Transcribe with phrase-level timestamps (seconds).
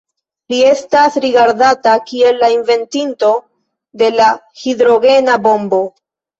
[0.51, 3.31] Li estas rigardata kiel la inventinto
[4.05, 4.33] de la
[4.65, 5.85] hidrogena bombo.